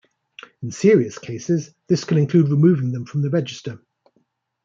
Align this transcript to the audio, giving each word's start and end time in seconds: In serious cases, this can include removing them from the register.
In 0.63 0.71
serious 0.71 1.19
cases, 1.19 1.75
this 1.85 2.05
can 2.05 2.17
include 2.17 2.49
removing 2.49 2.91
them 2.91 3.05
from 3.05 3.21
the 3.21 3.29
register. 3.29 3.79